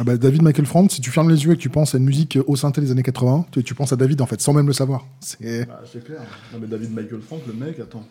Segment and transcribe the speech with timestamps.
[0.00, 1.98] Ah bah, David Michael Frank, si tu fermes les yeux et que tu penses à
[1.98, 4.52] une musique au synthé des années 80, tu, tu penses à David en fait, sans
[4.52, 5.06] même le savoir.
[5.20, 5.68] C'est...
[5.68, 6.20] Bah, c'est clair.
[6.52, 8.04] Non, mais David Michael Frank, le mec, attends.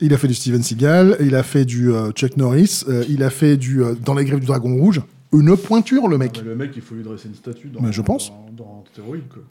[0.00, 3.24] Il a fait du Steven Seagal, il a fait du euh, Chuck Norris, euh, il
[3.24, 5.02] a fait du euh, Dans les griffes du dragon rouge.
[5.32, 6.36] Une pointure, le mec.
[6.36, 8.30] Non, mais le mec, il faut lui dresser une statue dans, Mais je pense.
[8.56, 9.42] dans, dans Stéroïde, quoi.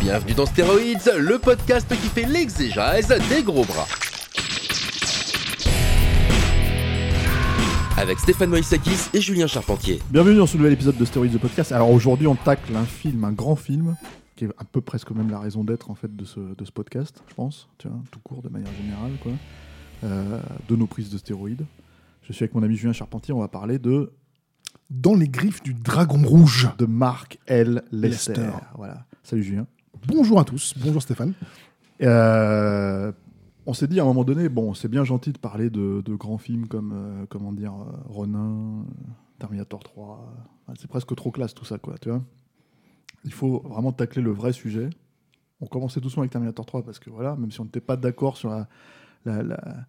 [0.00, 3.88] Bienvenue dans Steroids, le podcast qui fait l'exégèse des gros bras.
[8.02, 10.00] Avec Stéphane Moïsakis et Julien Charpentier.
[10.10, 11.70] Bienvenue dans ce nouvel épisode de Stéroïde, the podcast.
[11.70, 13.94] Alors aujourd'hui, on tacle un film, un grand film,
[14.34, 16.72] qui est à peu presque même la raison d'être en fait de ce, de ce
[16.72, 19.30] podcast, je pense, tu vois, tout court de manière générale, quoi,
[20.02, 21.64] euh, de nos prises de stéroïdes.
[22.22, 24.10] Je suis avec mon ami Julien Charpentier, on va parler de,
[24.90, 26.70] Dans les griffes du dragon rouge.
[26.78, 27.84] de Mark L.
[27.92, 28.32] Lester.
[28.32, 28.50] Lester.
[28.76, 29.06] Voilà.
[29.22, 29.68] Salut Julien.
[30.08, 31.34] Bonjour à tous, bonjour Stéphane.
[32.02, 33.12] Euh,
[33.66, 36.14] on s'est dit à un moment donné, bon, c'est bien gentil de parler de, de
[36.14, 38.82] grands films comme, euh, comment dire, euh, Ronin, euh,
[39.38, 40.34] Terminator 3.
[40.66, 42.22] Enfin, c'est presque trop classe tout ça, quoi, tu vois.
[43.24, 44.90] Il faut vraiment tacler le vrai sujet.
[45.60, 48.36] On commençait doucement avec Terminator 3 parce que voilà, même si on n'était pas d'accord
[48.36, 48.66] sur la,
[49.24, 49.86] la- la-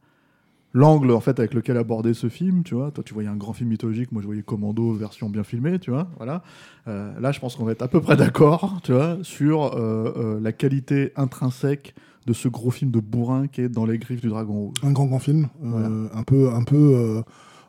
[0.74, 2.92] l'angle en fait avec lequel aborder ce film, tu vois.
[2.92, 5.92] Toi, tu voyais un grand film mythologique, moi je voyais Commando version bien filmée, tu
[5.92, 6.08] vois.
[6.18, 6.44] Voilà.
[6.88, 10.14] Euh, là, je pense qu'on va être à peu près d'accord, tu vois, sur euh,
[10.16, 14.22] euh, la qualité intrinsèque de ce gros film de bourrin qui est dans les griffes
[14.22, 14.74] du dragon rouge.
[14.84, 15.90] Un grand grand film, euh, Voilà.
[16.14, 16.76] un peu, un peu.
[16.96, 17.22] euh,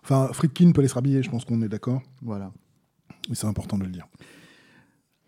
[0.03, 2.03] Enfin, Friedkin peut aller se rhabiller, je pense qu'on est d'accord.
[2.21, 2.53] Voilà.
[3.31, 4.07] Et c'est important de le dire.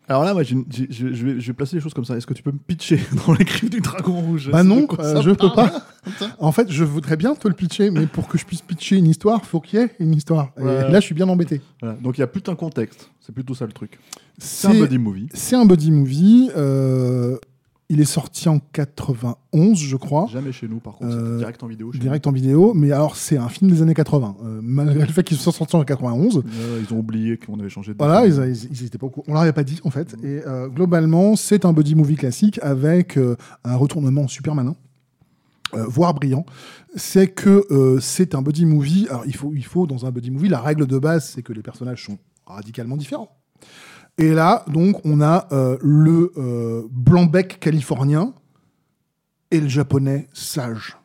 [0.09, 2.17] Alors là, moi, j'ai- j'ai- je vais, je vais placer les choses comme ça.
[2.17, 4.51] Est-ce que tu peux me pitcher dans les griffes du dragon rouge?
[4.53, 5.83] Bah non, euh, je peux pas.
[6.39, 9.07] En fait, je voudrais bien te le pitcher, mais pour que je puisse pitcher une
[9.09, 10.53] histoire, faut qu'il y ait une histoire.
[10.59, 11.61] Et là, je suis bien embêté.
[11.81, 11.97] Voilà.
[11.97, 13.11] Donc il y a plus un contexte.
[13.21, 13.99] C'est plutôt ça le truc.
[14.39, 15.29] C'est un buddy movie.
[15.35, 16.51] C'est un buddy movie.
[16.57, 17.37] euh,
[17.89, 20.27] il est sorti en 91, je crois.
[20.33, 21.15] Jamais chez nous, par contre.
[21.15, 21.91] Euh, C'était direct en vidéo.
[21.93, 24.37] Direct en vidéo, mais alors c'est un film des années 80.
[24.45, 26.41] euh, malgré le fait qu'ils soient sortis en 91, nous.
[26.43, 26.47] Ouais,
[26.89, 27.99] ils ont oublié qu'on avait changé de.
[27.99, 29.27] Voilà, ils, ils, ils étaient pas au courant.
[29.29, 30.15] On leur avait pas dit en fait.
[30.25, 34.75] Et euh, globalement, c'est un buddy movie classique avec euh, un retournement super malin,
[35.75, 36.45] euh, voire brillant.
[36.97, 39.07] C'est que euh, c'est un buddy movie.
[39.11, 41.53] Alors il faut, il faut dans un buddy movie, la règle de base, c'est que
[41.53, 43.31] les personnages sont radicalement différents.
[44.19, 48.33] Et là, donc, on a euh, le euh, blanc-bec californien
[49.51, 50.97] et le japonais sage.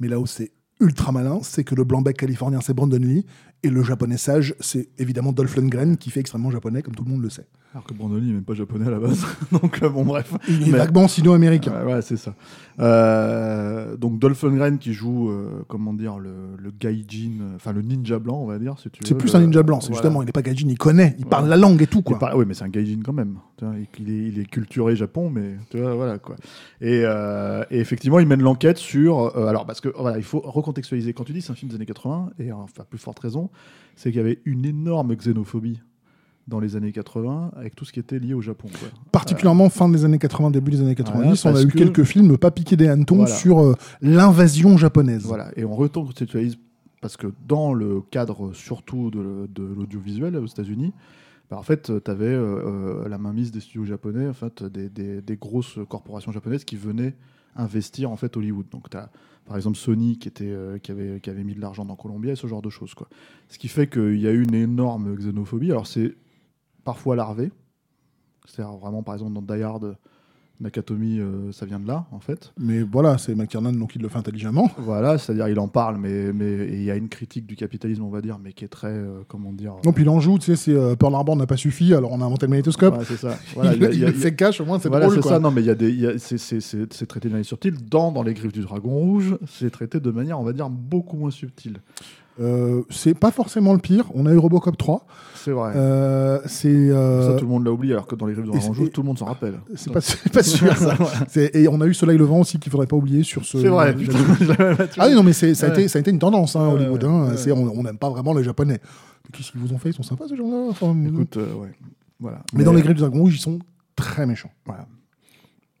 [0.00, 3.24] Mais là où c'est ultra malin, c'est que le blanc-bec californien, c'est Brandon Lee,
[3.62, 7.10] et le japonais sage, c'est évidemment Dolph Lundgren, qui fait extrêmement japonais, comme tout le
[7.10, 7.46] monde le sait.
[7.72, 9.24] Alors que Brandon Lee n'est même pas japonais à la base.
[9.52, 10.34] Donc euh, bon, bref.
[10.48, 11.72] Il est Mais- vaguement sino-américain.
[11.86, 12.34] Ouais, ouais, c'est ça.
[12.80, 18.18] Euh, donc Dolph Lundgren qui joue, euh, comment dire, le, le gaijin, enfin le ninja
[18.18, 20.02] blanc, on va dire, si tu C'est plus le- un ninja blanc, c'est voilà.
[20.02, 21.30] justement, il n'est pas gaijin, il connaît, il Ouais.
[21.30, 22.18] parle la langue et tout, quoi.
[22.36, 23.36] oui, mais c'est un gaijin quand même.
[23.62, 26.36] Il, est, il est culturé Japon, mais tu vois, voilà quoi.
[26.80, 29.36] Et, euh, et effectivement, il mène l'enquête sur.
[29.36, 31.12] alors, parce que voilà, il faut recontextualiser.
[31.12, 33.50] Quand tu dis c'est un film des années 80, et enfin, plus forte raison,
[33.96, 35.80] c'est qu'il y avait une énorme xénophobie
[36.50, 38.68] dans les années 80 avec tout ce qui était lié au Japon.
[38.68, 38.88] quoi.
[39.12, 42.36] Particulièrement fin des années 80, début des années 90, on a eu que- quelques films
[42.36, 43.34] pas piqués des hannetons Voilà.
[43.34, 45.22] sur euh, l'invasion japonaise.
[45.24, 46.56] Voilà, et on recontextualise
[47.00, 50.92] parce que dans le cadre surtout de, de l'audiovisuel aux États-Unis,
[51.50, 52.38] bah, en fait, tu avais
[53.08, 57.14] la mainmise des studios japonais, en fait, des, des- des grosses corporations japonaises qui venaient
[57.56, 58.66] investir en fait Hollywood.
[58.70, 59.08] Donc, tu as
[59.46, 62.32] par exemple Sony qui, était, euh, qui, avait, qui avait mis de l'argent dans Columbia
[62.32, 62.94] et ce genre de choses.
[62.94, 63.08] Quoi.
[63.48, 65.72] Ce qui fait qu'il y a eu une énorme xénophobie.
[65.72, 66.14] Alors, c'est
[66.84, 67.50] parfois larvé.
[68.46, 69.96] C'est-à-dire vraiment, par exemple, dans Die Hard,
[70.60, 72.52] Nakatomi, euh, ça vient de là, en fait.
[72.58, 74.70] Mais voilà, c'est McTiernan, donc il le fait intelligemment.
[74.78, 78.10] Voilà, c'est-à-dire il en parle, mais mais il y a une critique du capitalisme, on
[78.10, 79.74] va dire, mais qui est très, euh, comment dire.
[79.86, 82.12] Non, puis il en joue, tu sais, c'est euh, Pearl Harbor n'a pas suffi, alors
[82.12, 82.94] on a inventé le magnétoscope.
[82.98, 83.38] Ouais, c'est ça.
[83.54, 85.22] Voilà, il il y a- il il fait cash, au moins c'est voilà, drôle, c'est
[85.22, 85.30] quoi.
[85.32, 85.38] ça.
[85.38, 87.32] Non, mais il y a des, il y a- c'est- c'est c'est- c'est traité de
[87.32, 87.76] manière subtile.
[87.88, 91.16] Dans dans les griffes du dragon rouge, c'est traité de manière, on va dire, beaucoup
[91.16, 91.78] moins subtile.
[92.40, 94.06] Euh, c'est pas forcément le pire.
[94.14, 95.04] On a eu Robocop 3.
[95.34, 95.72] C'est vrai.
[95.74, 98.68] Euh, c'est euh, Ça, tout le monde l'a oublié, alors que dans les dragon c'est-
[98.68, 99.58] rouge, tout le monde s'en rappelle.
[99.74, 100.96] c'est pas, c'est pas sûr ça.
[101.28, 103.58] C'est- Et on a eu Soleil Levant aussi qu'il faudrait pas oublier sur ce.
[103.60, 103.94] C'est vrai.
[104.98, 105.74] Ah oui, non, mais c'est- ça, a Ouais.
[105.80, 107.02] été, ça a été une tendance hein, Hollywood.
[107.04, 107.34] ouais, hein.
[107.34, 107.52] ouais.
[107.74, 108.80] On n'aime pas vraiment les Japonais.
[108.82, 109.90] Mais Qu'est-ce qu'ils vous ont fait?
[109.90, 110.66] Ils sont sympas ces gens-là.
[110.70, 111.72] Enfin, Écoute, euh, ouais.
[112.20, 112.42] Voilà.
[112.54, 113.58] mais, dans les griffes du dragon rouge, ils sont
[113.96, 114.52] très méchants.
[114.66, 114.86] Voilà.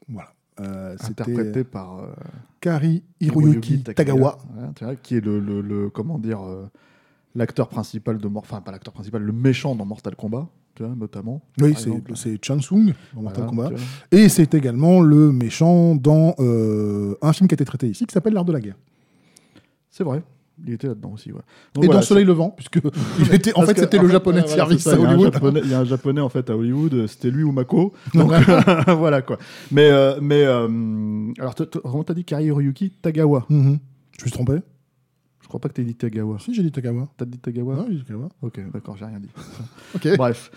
[0.08, 0.28] Voilà.
[0.60, 2.06] Euh, Interprété par euh,
[2.60, 4.38] Kari Hiroyuki Tagawa.
[4.78, 6.66] voilà, qui est le, le- le- comment dire euh,
[7.34, 10.94] l'acteur principal de Mor- enfin pas l'acteur principal, le méchant dans Mortal Kombat, tu vois,
[10.94, 11.40] notamment.
[11.60, 12.12] Oui, c'est exemple.
[12.16, 13.82] c'est Chan Sung dans Mortal Voilà, Kombat.
[14.12, 18.12] Et c'est également le méchant dans euh, un film qui a été traité ici qui
[18.12, 18.76] s'appelle L'art de la guerre.
[19.88, 20.22] C'est vrai.
[20.66, 21.32] Il était là-dedans aussi.
[21.32, 21.40] Ouais.
[21.74, 22.80] Donc Et voilà, dans Soleil Levant, puisque
[23.20, 25.32] il était, en Parce fait, c'était le japonais de voilà, service ça, à Hollywood.
[25.32, 27.92] japonais- Il y a un japonais en fait à Hollywood, c'était lui ou Mako.
[28.14, 28.32] Donc
[28.98, 29.38] voilà quoi.
[29.70, 30.68] Mais, euh, mais euh,
[31.38, 33.78] alors, comment t'as dit Kari Hiroyuki Tagawa Mhm.
[34.18, 34.60] Je me suis trompé
[35.50, 36.38] crois pas que t'aies dit Tagawa.
[36.38, 37.08] Si, j'ai dit Tagawa.
[37.16, 38.28] T'as dit Tagawa Non, j'ai dit Tagawa.
[38.42, 39.28] Ok, d'accord, j'ai rien dit.
[39.94, 40.16] Ok.
[40.16, 40.50] Bref.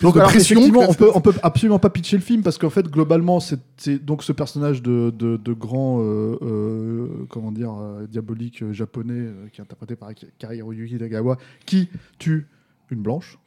[0.00, 0.60] Donc, alors, pression.
[0.60, 3.60] on peut, on peut absolument pas pitcher le film parce qu'en fait, globalement, c'est
[4.04, 9.60] donc ce personnage de, de, de grand, euh, euh, comment dire, euh, diabolique japonais qui
[9.60, 11.88] est interprété par Kari Hiroyuki Tagawa qui
[12.18, 12.46] tue
[12.90, 13.38] une blanche.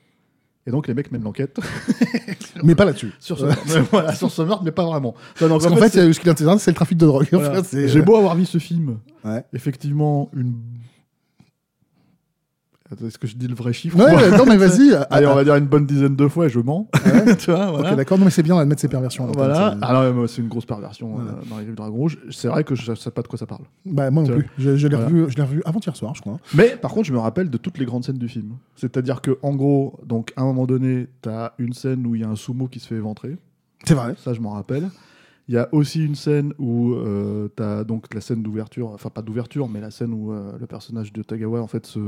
[0.66, 1.60] Et donc, les mecs mènent l'enquête
[2.64, 3.12] Mais pas là-dessus.
[3.20, 3.64] sur ce, meurtre.
[3.92, 5.14] Voilà, sur ce meurtre, mais pas vraiment.
[5.42, 7.28] Donc, Parce qu'en fait, c'est- ce qui est intéressant, c'est le trafic de drogue.
[7.32, 7.62] voilà.
[7.74, 9.44] J'ai beau avoir vu ce film, Ouais.
[9.54, 10.54] effectivement, une.
[13.06, 14.94] Est-ce que je dis le vrai chiffre Ouais, non, mais vas-y.
[15.10, 16.90] Allez, on va dire une bonne dizaine de fois et je mens.
[17.06, 17.36] Ouais.
[17.38, 17.92] tu vois, voilà.
[17.92, 18.18] Ok, d'accord.
[18.20, 19.26] Non, mais c'est bien d'admettre ses perversions.
[19.34, 19.78] Voilà.
[19.82, 21.32] Ah moi, c'est une grosse perversion Voilà.
[21.32, 22.18] euh, dans les livres Dragon Rouge.
[22.32, 23.64] C'est vrai que je ne sais pas de quoi ça parle.
[23.86, 24.50] Bah, moi non plus.
[24.58, 25.10] Je, je l'ai Voilà.
[25.46, 26.38] revu, avant-hier soir, je crois.
[26.54, 28.54] Mais par contre, je me rappelle de toutes les grandes scènes du film.
[28.76, 32.22] C'est-à-dire que en gros, donc à un moment donné, tu as une scène où il
[32.22, 33.38] y a un sumo qui se fait éventrer.
[33.86, 34.16] C'est vrai.
[34.18, 34.90] Ça, je m'en rappelle.
[35.50, 36.96] Il y a aussi une scène où
[37.58, 40.66] tu as donc la scène d'ouverture, enfin pas d'ouverture, mais la scène où euh, le
[40.68, 42.00] personnage de Tagawa en fait se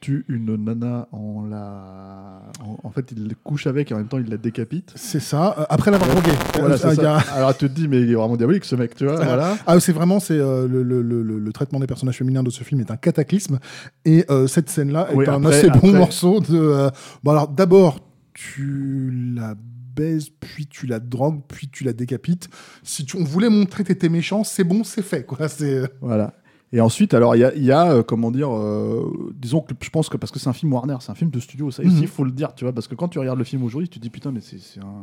[0.00, 2.42] tue une nana en la.
[2.64, 4.92] En, en fait, il couche avec et en même temps il la décapite.
[4.96, 5.54] C'est ça.
[5.58, 6.30] Euh, après l'avoir drogué.
[6.58, 7.16] Voilà, Euh, c'est il y ça.
[7.18, 9.16] a- Alors tu te dis, mais il est vraiment diabolique ce mec, tu vois.
[9.16, 9.56] voilà.
[9.66, 12.80] Ah, c'est vraiment c'est euh, le, le- le- traitement des personnages féminins de ce film
[12.80, 13.58] est un cataclysme
[14.04, 16.88] et euh, cette scène-là est Oui, un après- assez bon après- morceau de.
[17.22, 18.00] Bon alors d'abord
[18.32, 19.54] tu la
[19.94, 22.48] baises puis tu la drogues puis tu la décapites.
[22.82, 25.48] Si tu, on voulait montrer que t'étais méchant, c'est bon, c'est fait quoi.
[25.48, 26.32] C'est Voilà.
[26.72, 29.74] Et ensuite, alors, il y a, il y a, euh, comment dire, euh, disons que
[29.80, 31.82] je pense que parce que c'est un film Warner, c'est un film de studio, ça
[31.82, 31.98] Mhm.
[32.00, 33.98] il faut le dire, tu vois, parce que quand tu regardes le film aujourd'hui, tu
[33.98, 35.02] te dis putain, mais c'est un.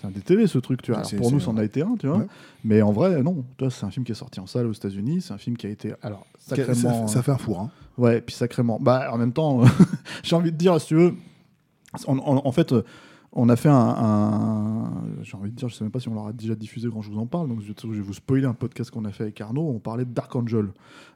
[0.00, 1.00] C'est un DTV ce truc, tu vois.
[1.00, 2.18] Alors, pour nous, c'en a été un, tu vois.
[2.18, 2.26] Ouais.
[2.62, 3.44] Mais en vrai, non.
[3.68, 5.22] C'est un film qui est sorti en salle aux États-Unis.
[5.22, 7.08] C'est un film qui a été, alors, ça, sacrément.
[7.08, 7.58] ça fait un four.
[7.62, 7.70] Hein.
[7.96, 8.78] Ouais, puis sacrément.
[8.80, 9.60] Bah, en même temps,
[10.22, 11.14] j'ai envie de dire, si tu veux,
[12.06, 12.84] en, en- en fait, euh,
[13.32, 13.74] on a fait un.
[13.74, 14.92] un-
[15.22, 17.10] j'ai envie de dire, je sais même pas si on l'aura déjà diffusé quand je
[17.10, 19.40] vous en parle, donc je, je vais vous spoiler un podcast qu'on a fait avec
[19.40, 19.68] Arnaud.
[19.68, 20.68] On parlait de Dark Angel.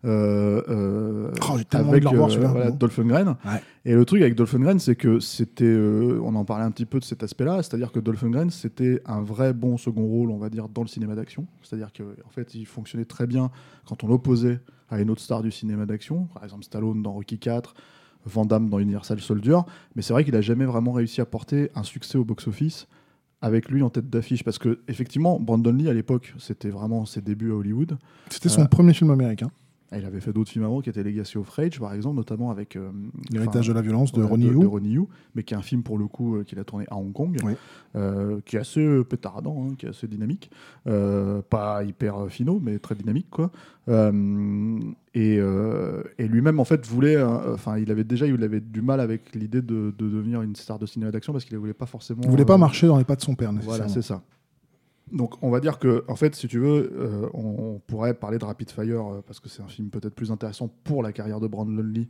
[0.04, 2.48] Euh, euh, Oh, revoir, celui-là.
[2.50, 2.76] voilà, Bon.
[2.76, 3.28] Dolph Lundgren.
[3.44, 3.62] Ouais.
[3.84, 5.64] Et le truc avec Dolph Lundgren, c'est que c'était.
[5.64, 9.00] euh, on en parlait un petit peu de cet aspect-là, c'est-à-dire que Dolph Lundgren, c'était
[9.06, 11.46] un vrai bon second rôle, on va dire, dans le cinéma d'action.
[11.62, 13.50] C'est-à-dire qu'en fait, il fonctionnait très bien
[13.86, 14.60] quand on l'opposait
[14.90, 17.72] à une autre star du cinéma d'action, par exemple Stallone dans Rocky 4,
[18.26, 19.58] Van Damme dans Universal Soldier.
[19.96, 22.86] Mais c'est vrai qu'il a jamais vraiment réussi à porter un succès au box-office
[23.40, 24.44] avec lui en tête d'affiche.
[24.44, 27.98] Parce que, effectivement, Brandon Lee, à l'époque, c'était vraiment ses débuts à Hollywood.
[28.30, 29.50] C'était son Euh, premier film américain,
[29.94, 32.50] Et il avait fait d'autres films avant qui étaient Legacy of Rage, par exemple, notamment
[32.50, 32.76] avec.
[32.76, 32.90] euh,
[33.30, 34.30] L'héritage de la violence de voilà,
[34.66, 35.04] Ronnie Yu.
[35.34, 37.36] Mais qui est un film pour le coup euh, qu'il a tourné à Hong Kong,
[37.44, 37.52] Oui.
[37.96, 40.50] euh, qui est assez pétardant, hein, qui est assez dynamique,
[40.84, 43.50] pas hyper finaux, mais très dynamique quoi.
[45.14, 45.34] Et
[46.18, 49.62] et lui-même en fait voulait, enfin il avait déjà, il avait du mal avec l'idée
[49.62, 52.20] de, de devenir une star de cinéma d'action parce qu'il ne voulait pas forcément.
[52.24, 53.92] Il voulait pas marcher dans les pas de son père, Voilà, nécessairement.
[53.94, 54.22] c'est ça.
[55.10, 58.38] Donc, on va dire que, en fait, si tu veux, euh, on, on pourrait parler
[58.38, 61.40] de Rapid Fire euh, parce que c'est un film peut-être plus intéressant pour la carrière
[61.40, 62.08] de Brandon Lee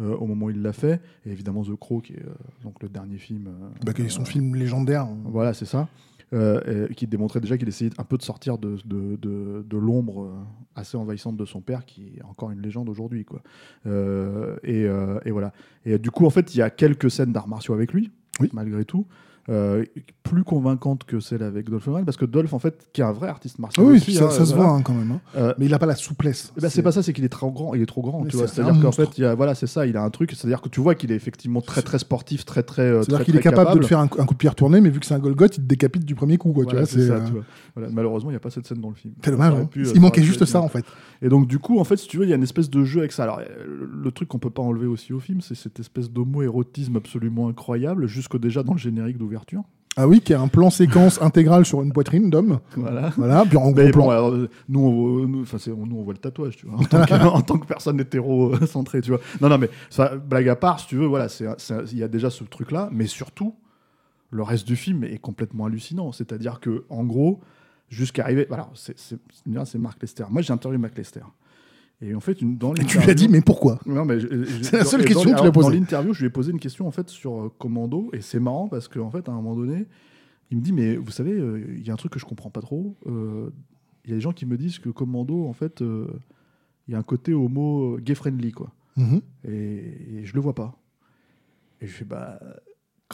[0.00, 1.00] euh, au moment où il l'a fait.
[1.24, 2.24] Et évidemment, The Crow, qui est
[2.62, 3.48] donc le dernier film.
[3.86, 5.06] Bah, qui est son film légendaire.
[5.24, 5.88] Voilà, c'est ça.
[6.34, 10.30] Et qui démontrait déjà qu'il essayait un peu de sortir de, de, de- de l'ombre
[10.74, 13.26] assez envahissante de son père, qui est encore une légende aujourd'hui.
[13.26, 13.42] quoi.
[14.64, 14.84] Et,
[15.24, 15.52] et voilà.
[15.84, 18.48] Et du coup, en fait, il y a quelques scènes d'arts martiaux avec lui, Oui.
[18.54, 19.06] malgré tout.
[19.48, 19.84] Euh,
[20.22, 23.12] plus convaincantes que celle avec Dolph Lundgren, parce que Dolph, en fait, qui est un
[23.12, 24.70] vrai artiste martial oui, aussi, ça, hein, ça se voilà.
[24.70, 25.10] voit hein, quand même.
[25.12, 25.20] hein.
[25.36, 26.52] Euh, Mais il a pas la souplesse.
[26.60, 27.74] ben, c'est pas ça, c'est qu'il est trop grand.
[27.74, 28.46] Il est trop grand, Mais tu vois.
[28.46, 29.84] c'est C'est-à-dire qu'en fait, il a, voilà, c'est ça.
[29.86, 30.30] Il a un truc.
[30.32, 32.82] C'est-à-dire que tu vois qu'il est effectivement très très sportif, très très.
[32.82, 34.80] euh, C'est-à-dire qu'il est très capable, de te faire un, un coup de pied retourné,
[34.80, 36.52] mais vu que c'est un Golgoth, il te décapite du premier coup.
[36.52, 37.42] Quoi, Voilà, tu vois, c'est c'est ça, tu vois.
[37.74, 39.14] Voilà, malheureusement, il n'y a pas cette scène dans le film.
[39.24, 39.54] c'est dommage.
[39.54, 39.64] Hein.
[39.66, 40.84] pu, euh, il manquait juste ça, en fait.
[41.20, 42.84] Et donc, du coup, en fait, si tu veux, il y a une espèce de
[42.84, 43.24] jeu avec ça.
[43.24, 47.48] Alors, le truc qu'on peut pas enlever aussi au film, c'est cette espèce d'homo-érotisme absolument
[47.48, 49.31] incroyable, jusque déjà dans le générique d'ouverture.
[49.94, 52.60] Ah oui, qui a un plan séquence intégral sur une poitrine d'homme.
[52.76, 53.10] Voilà.
[53.18, 54.04] Voilà, puis en gros plan.
[54.04, 54.34] bon, alors,
[54.68, 57.04] nous, on, voit- nous, enfin, c'est- nous, on voit le tatouage, tu vois, en tant
[57.04, 59.20] que, en tant que personne hétéro euh, centrée, tu vois.
[59.42, 61.26] Non, non, mais ça, blague à part, si tu veux, voilà,
[61.92, 63.54] il y a déjà ce truc-là, mais surtout,
[64.30, 66.10] le reste du film est complètement hallucinant.
[66.10, 67.40] C'est-à-dire que, en gros,
[67.90, 68.96] jusqu'à arriver, voilà, c'est,
[69.78, 70.24] Mark Lester.
[70.30, 71.20] Moi, j'ai interviewé Mark Lester.
[72.04, 73.78] Et en fait, une, dans tu l'interview- lui as dit, mais pourquoi?
[73.86, 74.18] Non, mais
[74.62, 75.78] C'est la seule question que tu lui as alors, Dans posée.
[75.78, 78.66] l'interview, je lui ai posé une question en fait sur euh, Commando et c'est marrant
[78.68, 79.86] parce qu'en fait, à un moment donné,
[80.50, 82.50] il me dit mais vous savez, euh, il y a un truc que je comprends
[82.50, 82.96] pas trop.
[83.06, 83.50] euh,
[84.04, 86.08] il y a des gens qui me disent que Commando, en fait, euh,
[86.88, 88.72] il y a un côté homo gay friendly, quoi.
[88.96, 89.20] Mhm.
[89.44, 90.76] Et, et je le vois pas.
[91.80, 92.40] Et je fais, bah,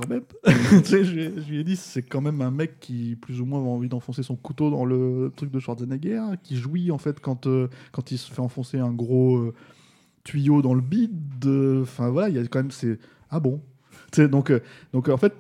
[0.06, 0.22] même.
[0.84, 3.88] Je, lui- ai dit, c'est quand même un mec qui, plus ou moins, a envie
[3.88, 8.10] d'enfoncer son couteau dans le truc de Schwarzenegger, qui jouit, en fait, quand, euh, quand
[8.12, 9.54] il se fait enfoncer un gros euh,
[10.24, 11.44] tuyau dans le bide.
[11.46, 12.70] euh, Enfin, voilà, il y a quand même.
[12.70, 12.98] C'est.
[13.30, 13.60] Ah bon?
[14.16, 14.52] Donc,
[14.92, 15.34] donc, en fait,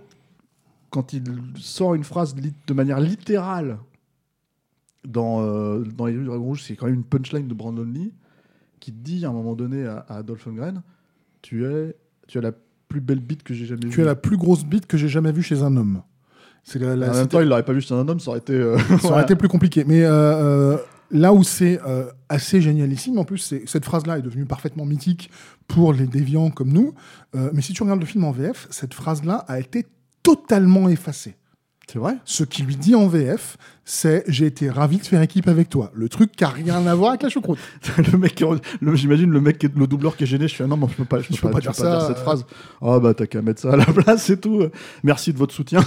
[0.90, 1.22] quand il
[1.56, 3.78] sort une phrase de manière littérale
[5.06, 8.12] dans, dans Les Rues du Dragon Rouge, c'est quand même une punchline de Brandon Lee
[8.80, 10.82] qui dit à un moment donné à, à Dolph Lundgren
[11.42, 11.96] tu es
[12.26, 12.52] tu as la
[12.88, 13.90] plus belle bite que j'ai jamais vue.
[13.90, 16.02] Tu as la plus grosse bite que j'ai jamais vue chez un homme.
[16.64, 18.40] C'est la, la- en même temps, il l'aurait pas vu chez un homme, ça aurait
[18.40, 18.52] été.
[18.54, 19.84] euh, ça aurait été plus compliqué.
[19.86, 20.76] Mais euh, euh,
[21.10, 25.30] là où c'est euh, assez génialissime, en plus, cette phrase-là est devenue parfaitement mythique
[25.66, 26.94] pour les déviants comme nous.
[27.52, 29.86] Mais si tu regardes le film en VF, cette phrase-là a été
[30.22, 31.36] totalement effacée.
[31.90, 35.48] C'est vrai Ce qui lui dit en VF, c'est j'ai été ravi de faire équipe
[35.48, 35.90] avec toi.
[35.94, 37.58] Le truc qui a rien à voir avec la choucroute.
[38.12, 38.44] le mec,
[38.94, 40.48] j'imagine le mec, qui est- le doubleur qui est gêné.
[40.48, 41.86] Je fais non, mais je peux pas, je peux pas, je peux pas dire, cette
[42.18, 42.22] euh.
[42.22, 42.44] phrase.
[42.82, 44.64] Ah bah t'as qu'à mettre ça à la place, c'est tout.
[45.02, 45.80] Merci de votre soutien.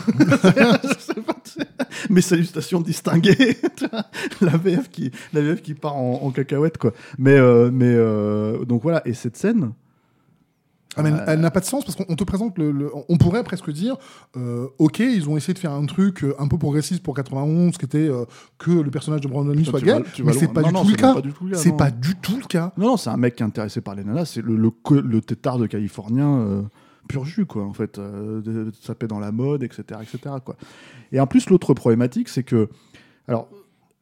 [2.09, 3.57] Mes salutations distinguées.
[4.41, 6.93] La VF qui, la VF qui part en, en cacahuète quoi.
[7.19, 9.03] Mais euh, mais euh, donc voilà.
[9.05, 9.73] Et cette scène,
[10.97, 12.91] Ah, mais elle- elle n'a pas de sens parce qu'on on te présente le, le-
[13.07, 13.95] On pourrait presque dire
[14.35, 17.77] euh, Ok, ils ont essayé de faire un truc euh, un peu progressiste pour 91,
[17.77, 18.25] qui était euh,
[18.57, 19.93] que le personnage de Brandon Lee soit gay.
[19.93, 21.13] vas- mais c'est pas, Non, du non, tout le cas.
[21.57, 22.73] C'est pas du tout le cas.
[22.77, 24.25] Non, non, c'est un mec qui est intéressé par les nanas.
[24.25, 24.71] C'est le, le,
[25.01, 26.61] le tétard de Californien euh,
[27.07, 27.97] pur jus, quoi, en fait.
[27.97, 30.57] Euh, de taper dans la mode, etc., etc., quoi.
[31.13, 32.67] Et en plus, l'autre problématique, c'est que.
[33.29, 33.47] Alors.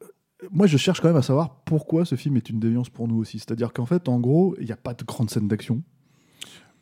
[0.02, 0.06] euh,
[0.50, 3.16] Moi, je cherche quand même à savoir pourquoi ce film est une déviance pour nous
[3.18, 3.38] aussi.
[3.38, 5.82] C'est-à-dire qu'en fait, en gros, il n'y a pas de grande scène d'action.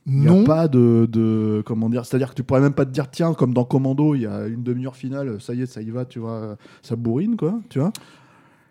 [0.08, 2.90] Il n'y a pas de, de- Comment dire C'est-à-dire que tu pourrais même pas te
[2.90, 5.82] dire, tiens, comme dans Commando, il y a une demi-heure finale, ça y est, ça
[5.82, 7.92] y va, tu vois, ça bourrine, quoi, tu vois.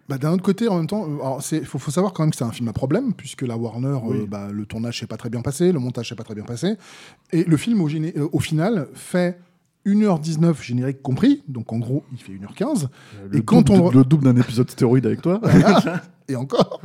[0.09, 1.05] Bah, D'un autre côté, en même temps,
[1.51, 3.99] il faut, faut savoir quand même que c'est un film à problème, puisque la Warner,
[4.09, 6.45] euh, bah, le tournage s'est pas très bien passé, le montage s'est pas très bien
[6.45, 6.75] passé.
[7.33, 9.37] Et le film, au, géné- euh, au final, fait
[9.85, 12.87] 1h19 générique compris, donc en gros, il fait 1h15.
[13.29, 15.39] Le Et quand double, on- le double d'un épisode stéroïde avec toi.
[15.43, 16.01] Voilà.
[16.29, 16.81] et encore.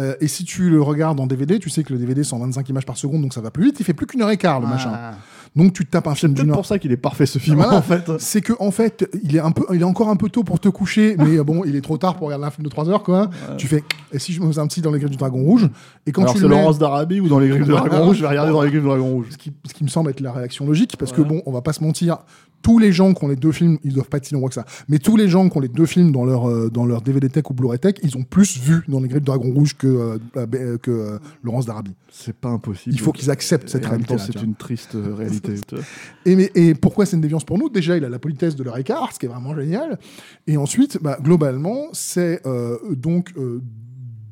[0.00, 2.86] Euh, et si tu le regardes en DVD, tu sais que le DVD, 125 images
[2.86, 3.76] par seconde, donc ça va plus vite.
[3.80, 4.90] Il fait plus qu'une heure et quart, le machin.
[4.92, 5.14] Ah.
[5.54, 6.56] Donc tu te tapes un C'est film d'une heure.
[6.56, 7.74] pour ça qu'il est parfait ce film Voilà.
[7.74, 8.10] en fait.
[8.18, 10.58] C'est que en fait, il est un peu, il est encore un peu tôt pour
[10.58, 13.02] te coucher, mais bon, il est trop tard pour regarder un film de 3 heures,
[13.02, 13.28] quoi.
[13.58, 15.68] Tu fais, et si je me faisais un petit dans les griffes du Dragon Rouge,
[16.06, 17.86] et quand Alors tu c'est le mets, Laurence d'Arabie ou dans les griffes de Voilà.
[17.90, 19.26] Dragon Rouge, je vais regarder dans les griffes de Dragon Rouge.
[19.30, 21.60] ce qui, ce qui me semble être la réaction logique, parce que bon, on va
[21.60, 22.16] pas se mentir,
[22.62, 24.54] tous les gens qui ont les deux films, ils doivent pas être si nombreux que
[24.54, 27.02] ça, mais tous les gens qui ont les deux films dans leur, euh, dans leur
[27.02, 29.76] DVD Tech ou Blu-ray Tech, ils ont plus vu dans les griffes du Dragon Rouge
[29.76, 31.94] que, euh, euh, que euh, Laurence d'Arabie.
[32.10, 32.94] C'est pas impossible.
[32.94, 35.54] Il faut qu'ils acceptent cette Et tu C'est une triste euh, réalité.
[36.26, 37.68] Et, mais- et pourquoi c'est une déviance pour nous?
[37.68, 39.98] Déjà, il a la politesse de leur écart, ce qui est vraiment génial.
[40.46, 42.42] Et ensuite, bah, globalement, c'est
[42.90, 43.32] donc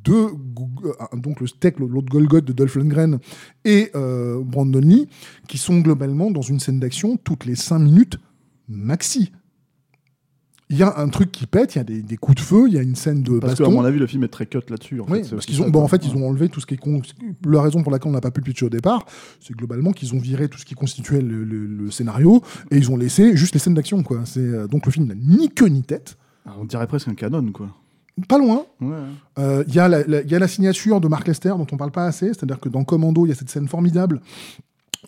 [0.09, 3.19] gou- euh, donc le steak, l'autre Golgoth de Dolph Lundgren
[3.64, 5.09] et euh, Brandon Lee,
[5.49, 8.19] qui sont globalement dans une scène d'action toutes les 5 minutes
[8.69, 9.33] maxi.
[10.73, 12.66] Il y a un truc qui pète, il y a des, des coups de feu,
[12.69, 13.73] il y a une scène de Parce qu'à baston.
[13.76, 15.00] mon avis, le film est très cut là-dessus.
[15.00, 15.83] en Oui, fait, parce qu'ils ont, quoi.
[15.83, 17.02] en fait, ils ont enlevé tout ce qui est con-
[17.45, 19.04] la raison pour laquelle on n'a pas pu le pitcher au départ,
[19.40, 22.40] c'est globalement qu'ils ont viré tout ce qui constituait le, le- le scénario
[22.71, 24.21] et ils ont laissé juste les scènes d'action, quoi.
[24.26, 26.16] C'est euh, donc le film n'a ni queue ni tête,
[26.47, 27.76] Ah, On dirait presque un canon, quoi.
[28.29, 28.65] Pas loin.
[28.81, 28.97] Ouais.
[29.39, 31.67] Euh, Il y, a la- la- il y a la signature de Mark Lester dont
[31.73, 34.21] on parle pas assez, c'est-à-dire que dans Commando, il y a cette scène formidable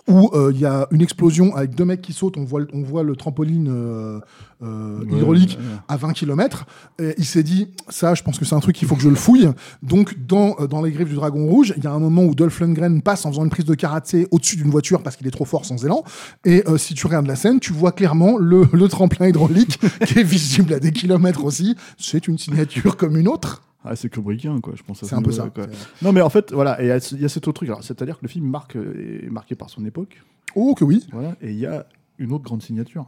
[0.08, 2.68] où euh, il y a une explosion avec deux mecs qui sautent, on voit, le-
[2.72, 4.20] on voit le trampoline euh,
[4.62, 5.78] euh, hydraulique ouais, ouais.
[5.86, 6.64] à 20 km.
[6.98, 9.08] Et il s'est dit, ça, je pense que c'est un truc qu'il faut que je
[9.10, 9.48] le fouille.
[9.82, 12.34] Donc, dans, euh, dans les griffes du Dragon Rouge, il y a un moment où
[12.34, 15.30] Dolph Lundgren passe en faisant une prise de karaté au-dessus d'une voiture parce qu'il est
[15.32, 16.02] trop fort sans élan.
[16.44, 20.18] Et euh, si tu regardes la scène, tu vois clairement le, le tremplin hydraulique qui
[20.18, 21.76] est visible à des kilomètres aussi.
[21.98, 23.62] C'est une signature comme une autre.
[23.84, 24.74] Ah, c'est Kubrickien, quoi.
[24.76, 25.00] Je pense.
[25.00, 25.48] C'est ce un peu ça.
[25.50, 25.66] quoi.
[26.02, 26.80] Non, mais en fait, voilà.
[26.80, 26.96] Et il y a
[27.26, 27.70] y cet autre truc.
[27.82, 30.22] C'est-à-dire que le film marque, euh, est marqué par son époque.
[30.54, 31.06] Oh, que oui.
[31.12, 31.36] Voilà.
[31.40, 31.86] Et il y a
[32.18, 33.06] une autre grande signature.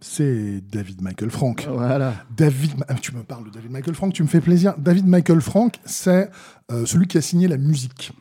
[0.00, 1.66] C'est David Michael Frank.
[1.70, 2.14] Voilà.
[2.36, 4.74] David, Ma- tu me parles de David Michael Frank, tu me fais plaisir.
[4.76, 6.30] David Michael Frank, c'est
[6.70, 8.12] euh, celui qui a signé la musique.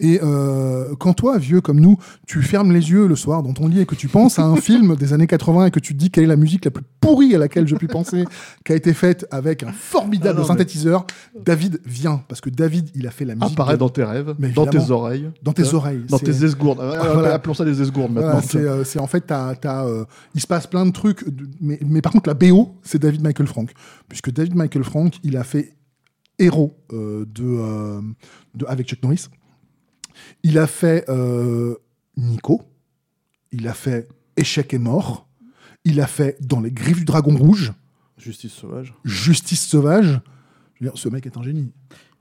[0.00, 3.68] Et euh, quand toi, vieux comme nous, tu fermes les yeux le soir dans ton
[3.68, 5.98] lit et que tu penses à un film des années 80 et que tu te
[5.98, 8.24] dis quelle est la musique la plus pourrie à laquelle je puis penser,
[8.64, 11.06] qui a été faite avec un formidable Ah non, mais- synthétiseur,
[11.44, 12.22] David vient.
[12.28, 14.66] Parce que David, il a fait la musique Apparaît de- dans tes rêves, Mais dans
[14.66, 16.02] tes oreilles, dans tes hein, oreilles.
[16.08, 16.78] dans tes esgourdes.
[16.78, 17.34] Ouais, Voilà.
[17.34, 18.40] Appelons ça des esgourdes maintenant.
[18.42, 20.04] c'est euh, c'est en fait, euh,
[20.34, 21.24] il se passe plein de trucs,
[21.60, 23.70] mais, mais par contre, la BO, c'est David Michael Frank.
[24.08, 25.74] Puisque David Michael Frank, il a fait
[26.38, 28.00] héros euh, de, euh,
[28.54, 29.26] de- avec Chuck Norris.
[30.42, 31.76] Il a fait euh,
[32.16, 32.62] Nico.
[33.52, 35.28] Il a fait Échec et mort.
[35.84, 37.72] Il a fait Dans les griffes du dragon rouge.
[38.18, 38.94] Justice sauvage.
[39.04, 40.20] Justice sauvage.
[40.74, 41.72] Je veux dire, ce mec est un génie.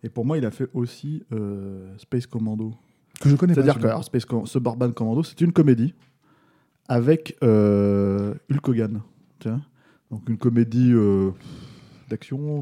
[0.03, 2.73] Et pour moi, il a fait aussi euh, Space Commando.
[3.19, 3.53] Que je connais.
[3.53, 5.93] C'est-à-dire que alors, Space Com- Suburban Commando, c'est une comédie
[6.87, 9.01] avec euh, Hulk Hogan.
[9.43, 9.59] vois.
[10.09, 11.31] Donc une comédie euh,
[12.09, 12.61] d'action,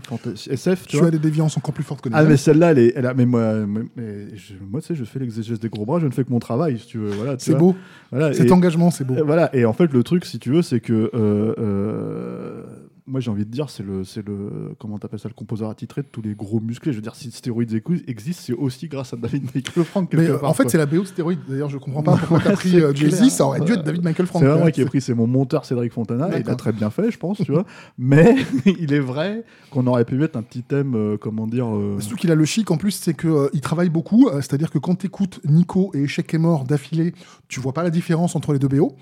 [0.50, 1.08] SF, tu tu vois.
[1.08, 3.14] as des déviances encore plus fortes que les Ah mais celle-là, elle est, elle a,
[3.14, 6.06] mais moi, mais, mais je, moi tu sais, je fais l'exégèse des gros bras, je
[6.06, 7.10] ne fais que mon travail, si tu veux.
[7.12, 7.76] Voilà, C'est beau.
[8.12, 9.16] Voilà, Cet et- engagement, c'est beau.
[9.16, 11.10] et voilà, et en fait, le truc, si tu veux, c'est que.
[11.14, 12.64] euh, euh,
[13.08, 14.76] moi, j'ai envie de dire, c'est le, c'est le.
[14.80, 16.92] Comment t'appelles ça Le composeur attitré de tous les gros musclés.
[16.92, 20.10] Je veux dire, si Stéroïdes existe, c'est aussi grâce à David Michael Frank.
[20.14, 21.40] Mais euh, part, en fait, c'est la BO de stéroïde.
[21.48, 22.94] D'ailleurs, je comprends pas pourquoi t'as pris euh.
[22.94, 23.30] Jay-Z.
[23.30, 24.44] Ça aurait dû être David Michael Frank.
[24.44, 24.72] C'est quoi.
[24.72, 26.38] qui a pris, c'est mon monteur Cédric Fontana.
[26.38, 27.66] Il a très bien fait, je pense, tu vois.
[27.98, 28.36] Mais
[28.66, 31.68] il est vrai qu'on aurait pu mettre un petit thème, euh, comment dire.
[31.74, 34.30] euh, Surtout qu'il a le chic en plus, c'est qu'il travaille beaucoup.
[34.36, 37.14] C'est-à-dire que quand tu écoutes Nico et Échec est mort d'affilée,
[37.48, 38.96] tu vois pas la différence entre les deux BO.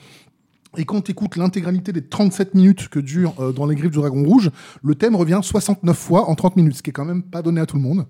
[0.78, 3.98] Et quand tu écoutes l'intégralité des 37 minutes que dure euh, dans Les Griffes du
[3.98, 4.52] Dragon Rouge,
[4.84, 7.62] le thème revient 69 fois en 30 minutes, ce qui est quand même pas donné
[7.62, 8.06] à tout le monde.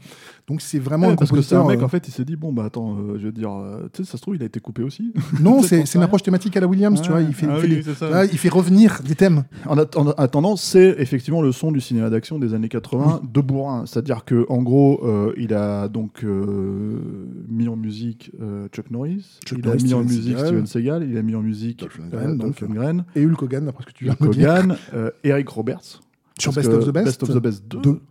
[0.47, 1.67] Donc c'est vraiment ouais, un parce que c'est un compositeur.
[1.67, 3.87] mec, euh, en fait, il s'est dit bon, bah attends, euh, je veux dire, euh,
[3.93, 5.11] tu sais, ça se trouve, il a été coupé aussi.
[5.41, 7.21] Non, c'est une approche thématique à la Williams, tu vois.
[7.21, 8.09] Il fait, Ah il fait oui, des- c'est ça.
[8.09, 9.43] là, il fait revenir des thèmes.
[9.65, 13.41] En, att- en attendant, c'est effectivement le son du cinéma d'action des années 80 de
[13.41, 13.85] bourrin.
[13.87, 15.01] C'est-à-dire que en gros,
[15.37, 18.31] il a donc mis en musique
[18.73, 20.45] Chuck Norris, Chuck il Norris, a mis en musique Seagal.
[20.47, 22.37] Steven Seagal, il a mis en musique Dolph Lundgren.
[22.59, 24.49] Dolph Lundgren, Et Hulk Hogan, d'après ce que tu viens de dire.
[24.49, 26.01] Hogan, euh, Eric Roberts.
[26.39, 27.05] Sur Best of the Best.
[27.05, 27.81] Best of the Best 2.
[27.81, 28.01] Deux.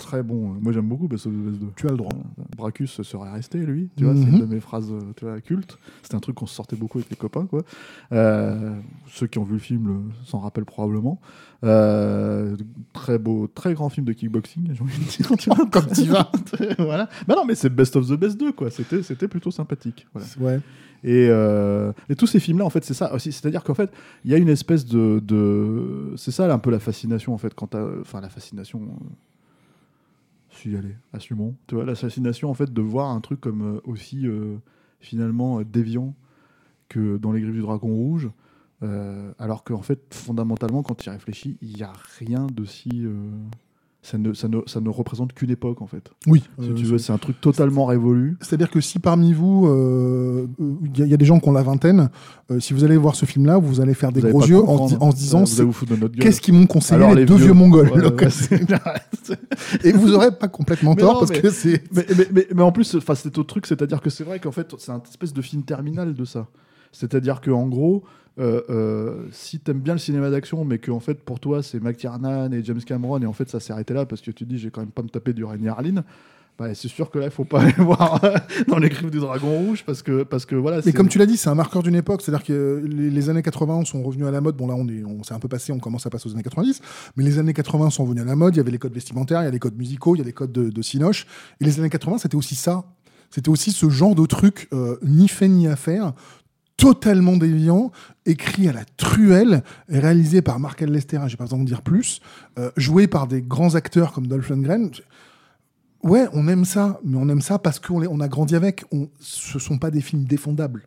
[0.00, 0.56] Très bon.
[0.60, 1.66] Moi, j'aime beaucoup Best of the Best 2.
[1.76, 2.10] Tu as le droit.
[2.56, 3.90] Bracus serait resté, lui.
[3.96, 4.34] Tu vois, c'est Mhm.
[4.34, 5.78] une de mes phrases euh, tu vois, cultes.
[6.02, 7.44] C'était un truc qu'on se sortait beaucoup avec les copains.
[7.46, 7.62] Quoi.
[8.12, 8.74] Euh,
[9.08, 11.20] ceux qui ont vu le film s'en rappellent probablement.
[11.64, 12.56] Euh,
[12.94, 15.30] très beau, très grand film de kickboxing, j'ai envie de dire.
[15.38, 15.66] tu vois.
[15.70, 16.32] Comme t'y vas.
[16.78, 17.08] voilà.
[17.28, 18.70] Bah non, mais c'est Best of the Best 2, quoi.
[18.70, 20.06] C'était, c'était plutôt sympathique.
[20.14, 20.28] Voilà.
[20.40, 20.60] Ouais.
[21.04, 23.32] Et, euh, et tous ces films-là, en fait, c'est ça aussi.
[23.32, 23.90] C'est-à-dire qu'en fait,
[24.24, 27.54] il y a une espèce de, de- c'est ça un peu la fascination, en fait,
[27.54, 28.80] quand enfin la fascination.
[28.82, 29.04] euh,
[30.60, 31.56] Si allez, assumons.
[31.66, 34.58] Tu vois, la fascination, en fait, de voir un truc comme euh, aussi euh,
[35.00, 36.14] finalement euh, déviant
[36.90, 38.30] que dans les griffes du dragon rouge.
[38.82, 43.06] alors qu'en fait, fondamentalement, quand tu y réfléchis, il n'y a rien de si.
[44.02, 46.10] Euh, ça, ne, ça, ne, ça ne représente qu'une époque, en fait.
[46.26, 46.42] Oui.
[46.60, 48.36] Si euh, tu veux, c'est un truc totalement révolu.
[48.40, 51.38] C'est-à-dire que si parmi vous, euh, euh, il y, a- il y a des gens
[51.38, 52.08] qui ont la vingtaine,
[52.50, 54.88] euh, si vous allez voir ce film-là, vous allez faire des Vous gros yeux en,
[54.88, 55.44] se di- en se disant
[56.18, 57.52] qu'est-ce qu'ils m'ont conseillé Alors, les, les deux vieux, vieux.
[57.54, 57.90] mongols.
[57.90, 58.30] Ouais, ouais,
[59.84, 61.82] Et vous aurez pas complètement tort non, parce mais- que c'est.
[61.92, 64.92] mais, mais, mais, en plus, c'est autre truc, c'est-à-dire que c'est vrai qu'en fait, c'est
[64.92, 66.46] un espèce de film terminal de ça.
[66.92, 68.04] C'est-à-dire que en gros,
[68.38, 71.80] euh, euh, si t'aimes bien le cinéma d'action, mais que en fait pour toi c'est
[71.80, 74.48] McTiernan et James Cameron, et en fait ça s'est arrêté là parce que tu te
[74.48, 76.04] dis j'ai quand même pas me taper du Rainier Harlin.
[76.58, 78.36] Bah, c'est sûr que là, il faut pas aller voir euh,
[78.68, 80.82] dans les griffes du dragon rouge parce que, parce que voilà.
[80.84, 82.20] Mais comme tu l'as dit, c'est un marqueur d'une époque.
[82.20, 84.56] C'est-à-dire que les, les années 80 sont revenus à la mode.
[84.56, 86.42] Bon, là, on est, on s'est un peu passé, on commence à passer aux années
[86.42, 86.82] 90.
[87.16, 88.56] Mais les années 80 sont revenus à la mode.
[88.56, 90.24] Il y avait les codes vestimentaires, il y a les codes musicaux, il y a
[90.24, 91.26] les codes de, de Cinoche.
[91.62, 92.84] Et les années 80, c'était aussi ça.
[93.30, 96.12] C'était aussi ce genre de truc, euh, ni fait ni à faire,
[96.80, 97.92] totalement déviant,
[98.24, 102.20] écrit à la truelle, réalisé par Mark Lester, j'ai pas besoin de dire plus,
[102.58, 104.90] euh, joué par des grands acteurs comme Dolph Lundgren.
[106.02, 108.84] Ouais, on aime ça, mais on aime ça parce qu'on on a grandi avec.
[108.92, 110.86] On, ce sont pas des films défendables.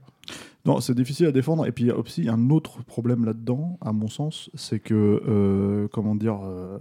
[0.66, 1.68] Non, c'est difficile à défendre.
[1.68, 5.22] Et puis il y a aussi un autre problème là-dedans, à mon sens, c'est que,
[5.28, 6.80] euh, comment dire, euh,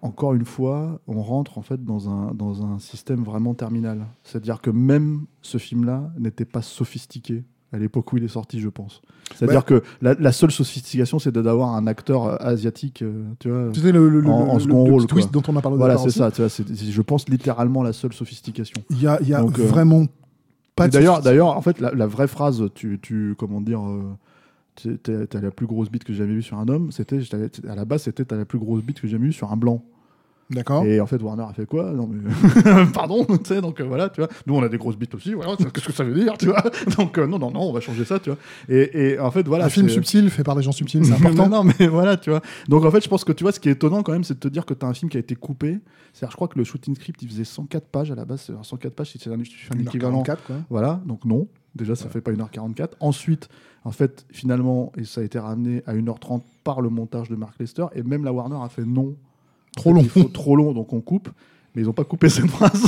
[0.00, 4.06] encore une fois, on rentre en fait dans un, dans un système vraiment terminal.
[4.22, 8.68] C'est-à-dire que même ce film-là n'était pas sophistiqué à l'époque où il est sorti, je
[8.68, 9.00] pense.
[9.36, 9.80] C'est-à-dire Ouais.
[9.80, 13.70] que la, la seule sophistication, c'est d'avoir un acteur euh, asiatique, euh, tu vois.
[13.72, 15.56] Tu sais, le, le- le- En- en le- second le rôle, petit twist dont on
[15.56, 16.30] a parlé Voilà, c'est ça.
[16.30, 18.82] Tu vois, je pense littéralement la seule sophistication.
[18.90, 20.06] Il y a, y a Donc, euh, vraiment
[20.76, 24.96] pas D'ailleurs, d'ailleurs, en fait, la, la vraie phrase, tu, tu comment dire, euh,
[25.28, 26.90] t'as la plus grosse bite que j'ai jamais vue sur un homme.
[26.90, 27.20] C'était,
[27.68, 29.56] à la base, c'était t'as la plus grosse bite que j'ai jamais vue sur un
[29.56, 29.82] blanc.
[30.50, 30.84] D'accord.
[30.84, 31.92] Et en fait, Warner a fait quoi?
[31.92, 32.28] Non mais
[32.92, 33.60] pardon, tu sais.
[33.60, 34.28] Donc euh, voilà, tu vois.
[34.46, 35.32] Nous, on a des grosses bites aussi.
[35.32, 36.62] Voilà, qu'est-ce que ça veut dire, tu vois?
[36.98, 38.38] Donc euh, non, non, non, on va changer ça, tu vois.
[38.68, 39.66] Et, et en fait, voilà.
[39.66, 41.48] un film subtil fait par des gens subtils, c'est important.
[41.48, 42.40] non, non, mais voilà, tu vois.
[42.68, 44.34] Donc en fait, je pense que tu vois, ce qui est étonnant quand même, c'est
[44.34, 45.78] de te dire que tu as un film qui a été coupé.
[46.12, 48.42] C'est-à-dire, je crois que le shooting script, il faisait 104 pages à la base.
[48.46, 50.22] C'est 104 pages, c'est un, un 1h44, équivalent.
[50.24, 50.36] quoi.
[50.68, 51.46] Voilà, donc non.
[51.76, 52.90] Déjà, ça fait pas 1h44.
[52.98, 53.48] Ensuite,
[53.84, 57.54] en fait, finalement, et ça a été ramené à 1h30 par le montage de Mark
[57.60, 57.86] Lester.
[57.94, 59.14] Et même la Warner a fait non.
[59.76, 60.02] Trop long.
[60.04, 61.28] faut trop long, donc on coupe.
[61.76, 62.82] Mais ils ont pas coupé cette phrase.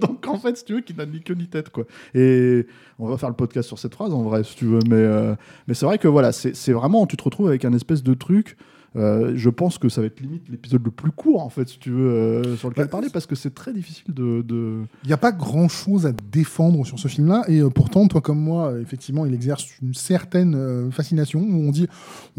[0.00, 1.70] donc en fait, si tu veux, qu'il n'a ni queue ni tête.
[1.70, 1.84] Quoi.
[2.14, 2.66] Et
[3.00, 4.78] on va faire le podcast sur cette phrase, en vrai, si tu veux.
[4.88, 5.34] Mais, euh,
[5.66, 8.56] mais c'est vrai que voilà, c'est vraiment, tu te retrouves avec un espèce de truc.
[8.96, 11.78] Euh, je pense que ça va être limite l'épisode le plus court, en fait, si
[11.78, 14.40] tu veux, euh, sur lequel Bah, parler, parce que c'est très difficile de.
[14.42, 18.08] de- Il n'y a pas grand chose à défendre sur ce film-là, et euh, pourtant,
[18.08, 21.86] toi comme moi, effectivement, il exerce une certaine fascination où on dit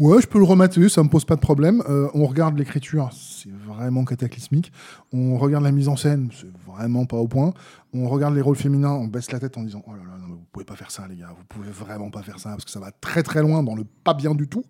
[0.00, 1.84] Ouais, je peux le remater, ça me pose pas de problème.
[2.14, 3.10] On regarde l'écriture,
[3.42, 4.72] c'est vraiment cataclysmique.
[5.12, 7.52] On regarde la mise en scène, c'est vraiment pas au point.
[7.92, 10.34] On regarde les rôles féminins, on baisse la tête en disant Oh là là, non,
[10.34, 12.70] vous pouvez pas faire ça, les gars, vous pouvez vraiment pas faire ça, parce que
[12.70, 14.64] ça va très très loin dans le pas bien du tout.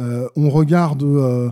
[0.00, 1.02] Euh, on regarde.
[1.02, 1.50] euh,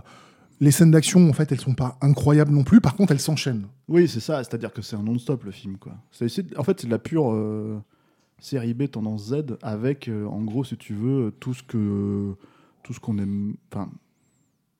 [0.61, 2.81] les scènes d'action, en fait, elles sont pas incroyables non plus.
[2.81, 3.67] Par contre, elles s'enchaînent.
[3.87, 5.93] Oui, c'est ça, c'est-à-dire que c'est un non-stop le film, quoi.
[5.93, 7.81] En fait, c'est de la pure euh,
[8.39, 12.35] série B tendance Z avec, en gros, si tu veux, tout ce que.
[12.83, 13.55] Tout ce qu'on aime.
[13.71, 13.89] Enfin.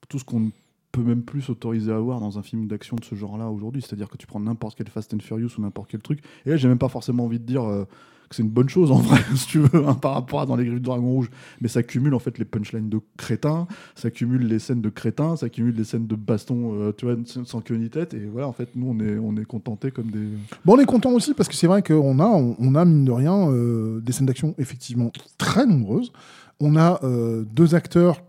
[0.10, 0.52] Tout ce qu'on
[0.92, 3.82] peut même plus s'autoriser à voir dans un film d'action de ce genre-là aujourd'hui.
[3.82, 6.22] C'est-à-dire que tu prends n'importe quel Fast and Furious ou n'importe quel truc.
[6.46, 7.64] Et là, j'ai même pas forcément envie de dire.
[7.64, 7.86] euh,
[8.30, 10.56] que c'est une bonne chose en vrai, si tu veux, hein, par rapport à dans
[10.56, 11.30] les griffes du dragon rouge.
[11.62, 15.36] Mais ça cumule en fait les punchlines de crétins, ça cumule les scènes de crétins,
[15.36, 18.14] ça cumule les scènes de baston, euh, tu vois, sans queue ni tête.
[18.14, 20.28] Et voilà, en fait, nous, on est, on est contentés comme des.
[20.64, 23.12] Bon, on est content aussi parce que c'est vrai qu'on a, on a mine de
[23.12, 26.14] rien euh, des scènes d'action effectivement très nombreuses.
[26.60, 28.22] On a euh, deux acteurs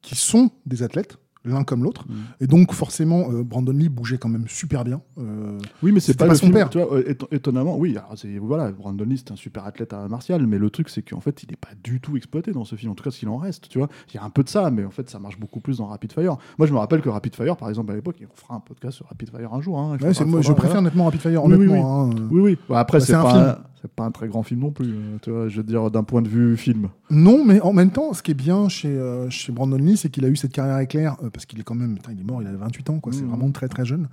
[0.00, 2.12] qui sont des athlètes, l'un comme l'autre, Mm.
[2.40, 5.00] et donc forcément euh, Brandon Lee bougeait quand même super bien.
[5.18, 6.70] Euh, Oui, mais c'est pas, son film, père.
[6.70, 7.96] Tu vois, euh, éton- étonnamment, oui.
[8.16, 11.20] c'est- voilà, Brandon Lee, c'est un super athlète à martial, mais le truc, c'est qu'en
[11.20, 12.92] fait, il n'est pas du tout exploité dans ce film.
[12.92, 13.88] En tout cas, s'il en reste, tu vois.
[14.12, 15.86] Il y a un peu de ça, mais en fait, ça marche beaucoup plus dans
[15.86, 16.36] Rapid Fire.
[16.58, 18.96] Moi, je me rappelle que Rapid Fire, par exemple, à l'époque, on fera un podcast
[18.96, 19.78] sur Rapid Fire un jour.
[19.78, 22.04] hein, ouais, moi, je préfère nettement Rapid Fire, Oui, oui, honnêtement.
[22.04, 22.10] hein.
[22.30, 22.58] Oui, oui.
[22.68, 23.64] Bah, après, Bah, c'est c'est un pas, film.
[23.82, 24.86] C'est pas un très grand film non plus.
[24.92, 26.88] euh, tu vois, je veux dire, d'un point de vue film.
[27.10, 30.08] Non, mais en même temps, ce qui est bien chez, euh, chez Brandon Lee, c'est
[30.08, 32.24] qu'il a eu cette carrière éclair, euh, parce qu'il est quand même, putain, il est
[32.24, 33.12] mort, il a 28 ans, quoi.
[33.12, 33.28] C'est Mhm.
[33.28, 34.08] vraiment très très jeune.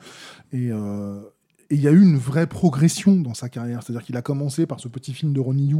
[0.52, 1.20] Et euh,
[1.72, 3.84] et il y a eu une vraie progression dans sa carrière.
[3.84, 5.78] C'est-à-dire qu'il a commencé par ce petit film de Ronnie Yu,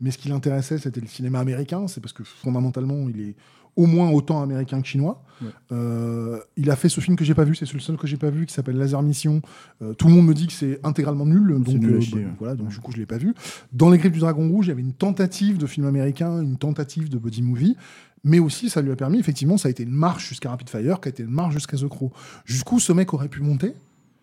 [0.00, 1.88] mais ce qui l'intéressait, c'était le cinéma américain.
[1.88, 3.34] C'est parce que fondamentalement, il est
[3.76, 5.22] au moins autant américain que chinois.
[5.40, 5.48] Ouais.
[5.72, 8.16] Euh, il a fait ce film que j'ai pas vu, c'est le seul que j'ai
[8.16, 9.42] pas vu, qui s'appelle Laser Mission.
[9.80, 12.26] Euh, tout le monde me dit que c'est intégralement nul, donc nul euh, chier, bah,
[12.26, 12.34] ouais.
[12.38, 13.34] voilà, donc du coup je l'ai pas vu.
[13.72, 16.58] Dans les griffes du Dragon Rouge, il y avait une tentative de film américain, une
[16.58, 17.76] tentative de body movie.
[18.24, 21.00] Mais aussi, ça lui a permis, effectivement, ça a été une marche jusqu'à Rapid Fire,
[21.00, 22.12] qui a été une marche jusqu'à The Crow.
[22.44, 23.74] Jusqu'où ce mec aurait pu monter?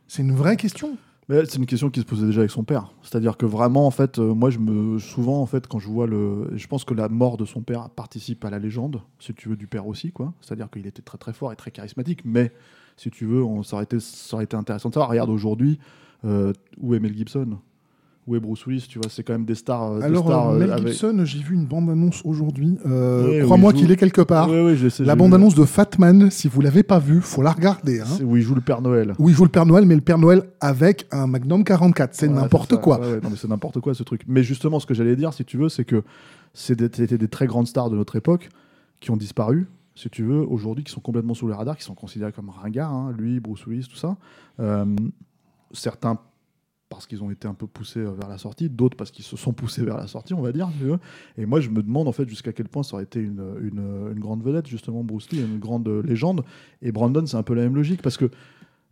[0.07, 0.97] C'est une vraie question.
[1.29, 2.91] C'est une question qui se posait déjà avec son père.
[3.03, 6.07] C'est-à-dire que vraiment, en fait, euh, moi, je me souvent, en fait, quand je vois
[6.07, 9.47] le, je pense que la mort de son père participe à la légende, si tu
[9.47, 10.33] veux, du père aussi, quoi.
[10.41, 12.51] C'est-à-dire qu'il était très très fort et très charismatique, mais
[12.97, 15.11] si tu veux, on, ça, aurait été, ça été intéressant de savoir.
[15.11, 15.77] Regarde aujourd'hui,
[16.25, 17.59] euh, où est Mel Gibson?
[18.29, 19.91] Où est Bruce Willis Tu vois, c'est quand même des stars.
[19.93, 22.77] euh, des Alors, stars, euh, euh, Mel avec- Gibson, j'ai vu une bande-annonce aujourd'hui.
[22.85, 24.47] Euh, Oui, Crois-moi qu'il est quelque part.
[24.49, 27.51] Oui, oui, je sais, La bande-annonce de Fatman, si vous l'avez pas vue, faut la
[27.51, 28.01] regarder.
[28.01, 28.05] Hein.
[28.05, 29.15] c'est où il joue le Père Noël.
[29.17, 32.11] Où il joue le Père Noël, mais le Père Noël avec un Magnum 44.
[32.13, 32.99] C'est Ouais, n'importe quoi.
[32.99, 34.21] Ouais, ouais, non, mais c'est n'importe quoi ce truc.
[34.27, 36.03] Mais justement, ce que j'allais dire, si tu veux, c'est que
[36.53, 38.49] c'était des très grandes stars de notre époque
[38.99, 39.65] qui ont disparu,
[39.95, 42.91] si tu veux, aujourd'hui, qui sont complètement sous le radar, qui sont considérés comme ringards,
[42.93, 44.17] hein, lui, Bruce Willis, tout ça.
[44.59, 44.85] Euh,
[45.71, 46.19] certains
[46.89, 49.53] parce qu'ils ont été un peu poussés vers la sortie, d'autres parce qu'ils se sont
[49.53, 50.69] poussés vers la sortie, on va dire.
[51.37, 54.43] Et moi, je me demande en fait jusqu'à quel point ça aurait été une grande
[54.43, 56.43] vedette, justement, Bruce Lee, une grande légende.
[56.81, 58.31] Et Brandon, c'est un peu la même logique parce que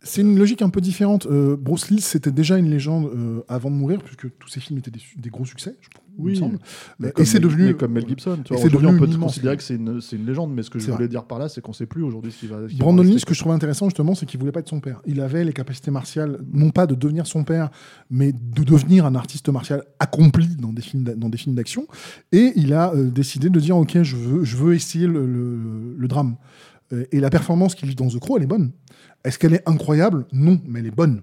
[0.00, 1.26] C'est une logique un peu différente.
[1.26, 4.78] Euh, Bruce Lee, c'était déjà une légende euh, avant de mourir, puisque tous ses films
[4.78, 6.58] étaient des, gros succès, je, il me Oui, semble.
[7.00, 7.74] Mais Et c'est Mel- devenu.
[7.74, 8.38] comme Mel Gibson.
[8.44, 10.78] Tu vois, c'est devenu on peut immense considérer que c'est une, légende, mais ce que
[10.78, 11.08] je voulais vrai.
[11.08, 12.60] dire par là, c'est qu'on sait plus aujourd'hui ce qui va.
[12.60, 14.78] va Brandon Lee, ce que je trouvais intéressant justement, c'est qu'il voulait pas être son
[14.80, 15.02] père.
[15.04, 17.68] Il avait les capacités martiales, non pas de devenir son père,
[18.08, 21.88] mais de devenir un artiste martial accompli dans des films d'a- dans des films d'action.
[22.30, 25.96] Et il a euh, décidé de dire ok, je veux, je veux essayer le, le-
[25.98, 26.36] le drame.
[27.12, 28.70] Et la performance qu'il vit dans The Crow, elle est bonne.
[29.28, 30.26] Est-ce qu'elle est incroyable?
[30.32, 31.20] Non, mais elle est bonne.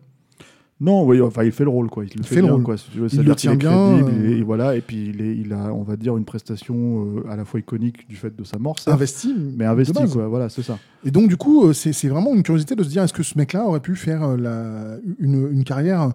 [0.81, 2.03] Non, oui, enfin, il fait le rôle, quoi.
[2.03, 2.63] Il le fait, fait le bien, rôle.
[2.63, 2.77] quoi.
[2.77, 3.07] si tu veux.
[3.11, 4.29] Il le tient est bien, crédible, euh.
[4.29, 4.75] et, et voilà.
[4.75, 7.61] Et puis il, est, il a, on va dire, une prestation euh, à la fois
[7.61, 10.27] iconique du fait de sa mort, Investi, mais investi, quoi.
[10.27, 10.77] Voilà, c'est ça.
[11.05, 13.37] Et donc, du coup, euh, c'est vraiment une curiosité de se dire est-ce que ce
[13.37, 16.11] mec-là aurait pu faire la- une, une carrière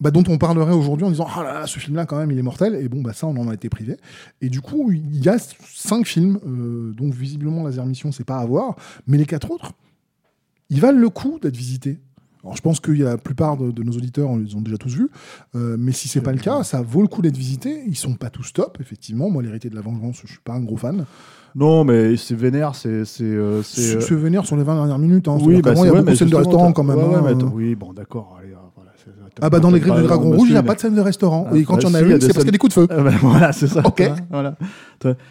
[0.00, 2.38] bah, dont on parlerait aujourd'hui en disant ah là là, ce film-là, quand même, il
[2.38, 2.76] est mortel.
[2.76, 3.96] Et bon, bah, ça, on en a été privé.
[4.40, 8.38] Et du coup, il y a cinq films, euh, donc visiblement, Laser Mission, c'est pas
[8.38, 8.76] à voir.
[9.08, 9.72] Mais les quatre autres,
[10.70, 11.98] ils valent le coup d'être visités.
[12.44, 14.96] Alors, je pense que la plupart de, de nos auditeurs on les ont déjà tous
[14.96, 15.08] vus,
[15.54, 17.84] euh, mais si c'est pas le cas, ça vaut le coup d'être visité.
[17.86, 19.30] Ils sont pas tous top, effectivement.
[19.30, 21.04] Moi, l'hérité de la vengeance, je suis pas un gros fan.
[21.54, 23.04] Non, mais c'est vénère, c'est.
[23.04, 25.28] c'est, euh, euh, vénère sur les 20 dernières minutes.
[25.28, 25.38] Hein.
[25.40, 26.96] Oui, bah, il y a ouais, beaucoup de restaurant quand même.
[26.96, 28.36] ouais, ouais, hein, mais oui, bon, d'accord.
[28.40, 30.62] allez, euh, voilà, c'est- Ah bah dans les griffes du dragon rouge, il n'y a
[30.62, 31.46] pas de scène de restaurant.
[31.50, 32.52] Ah, et quand bah, il y en a si, une, c'est parce qu'il y a
[32.52, 32.86] des coups de feu.
[32.90, 33.80] Ah bah, voilà, c'est ça.
[33.84, 34.02] Ok.
[34.30, 34.56] Voilà.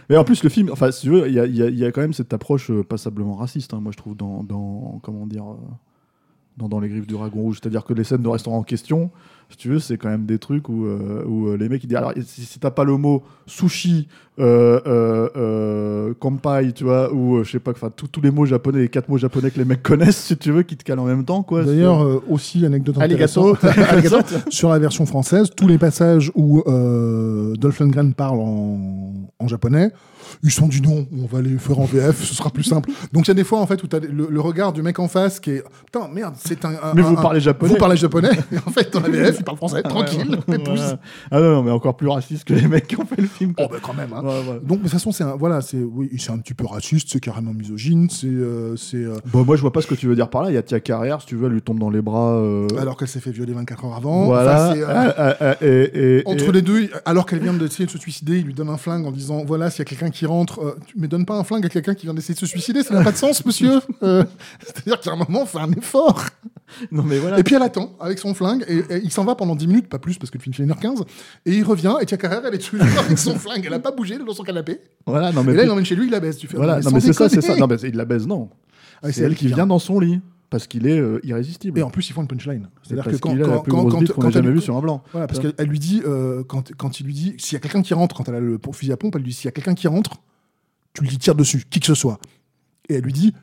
[0.09, 1.67] Mais en plus, le film, enfin, si tu veux, il y a, il y a-
[1.69, 4.43] il y a quand même cette approche euh, passablement raciste, hein, moi, je trouve, dans,
[4.43, 5.55] dans comment dire, euh,
[6.57, 7.59] dans, dans les griffes du dragon rouge.
[7.61, 9.11] C'est-à-dire que les scènes de restaurant en question
[9.51, 11.87] Si tu veux, c'est quand même des trucs où, euh, où euh, les mecs ils
[11.87, 14.07] disent alors si, si t'as pas le mot sushi,
[14.39, 18.45] euh, euh, euh, kampai, tu vois, ou je sais pas, enfin tous tous les mots
[18.45, 20.99] japonais, les quatre mots japonais que les mecs connaissent, si tu veux, qui te calent
[20.99, 21.63] en même temps, quoi.
[21.63, 23.49] D'ailleurs, euh, aussi, anecdote Alligato.
[23.55, 23.87] intéressante.
[23.91, 24.35] Alligato.
[24.49, 29.91] Sur la version française, tous les passages où euh, Dolph Lundgren parle en, en japonais,
[30.43, 32.89] ils sont du non, on va les faire en VF, ce sera plus simple.
[33.13, 34.81] Donc il y a des fois en fait où tu as le, le regard du
[34.81, 37.71] mec en face qui est putain merde, c'est un, un- Mais vous un- parlez japonais.
[37.73, 38.31] Vous parlez japonais.
[38.51, 40.57] Et en fait dans la VF, il parle français, tranquille, Ouais.
[41.31, 43.53] Ah non, mais encore plus raciste que les mecs qui ont fait le film.
[43.53, 43.65] quoi.
[43.69, 44.11] Oh bah quand même.
[44.13, 44.21] hein.
[44.23, 44.59] Ouais, ouais.
[44.63, 47.19] Donc de toute façon c'est un, voilà c'est oui c'est un petit peu raciste, c'est
[47.19, 50.15] carrément misogyne, c'est euh, c'est euh, Bon, moi, je vois pas ce que tu veux
[50.15, 50.49] dire par là.
[50.49, 52.33] Il y a Tia Carrière, si tu veux, elle lui tombe dans les bras.
[52.35, 54.25] euh, alors qu'elle s'est fait violer 24 heures avant.
[54.25, 54.71] voilà.
[54.71, 57.91] Enfin, Ah, ah, ah, et, et- Entre et- les deux, alors qu'elle vient d'essayer de
[57.91, 60.25] se suicider, il lui donne un flingue en disant voilà, s'il y a quelqu'un qui
[60.31, 62.45] rentre, euh, tu me donnes pas un flingue à quelqu'un qui vient d'essayer de se
[62.45, 63.79] suicider, ça n'a pas de sens, monsieur.
[64.03, 64.23] Euh,
[64.65, 66.25] C'est-à-dire qu'à un moment, fait un effort.
[66.91, 67.37] Non, mais voilà.
[67.39, 69.89] Et puis elle attend avec son flingue, et, et il s'en va pendant 10 minutes,
[69.89, 71.03] pas plus, parce que le film fait 1h15,
[71.45, 73.91] et il revient, et Tia Carrère, elle est toujours avec son flingue, elle a pas
[73.91, 74.79] bougé dans son canapé.
[75.05, 76.37] Voilà, non, mais, Et là, il l'emmène chez lui, il la baisse.
[76.37, 77.55] Tu fais, voilà, mais non, mais c'est ça, c'est ça.
[77.55, 78.49] Non, mais il la baise, non.
[79.03, 80.21] Ah, c'est elle qui vient dans son lit.
[80.51, 81.79] Parce qu'il est euh, irrésistible.
[81.79, 82.67] Et en plus, ils font une punchline.
[82.83, 85.01] C'est-à-dire que quand, la quand, quand, quand, jamais vue sur un blanc.
[85.13, 87.81] Voilà, parce qu'elle lui dit, euh, quand, quand il lui dit, s'il y a quelqu'un
[87.81, 89.53] qui rentre, quand elle a le fusil à pompe, elle lui dit, s'il y a
[89.53, 90.17] quelqu'un qui rentre,
[90.93, 92.19] tu lui dis tire dessus, qui que ce soit.
[92.89, 93.33] Et elle lui dit,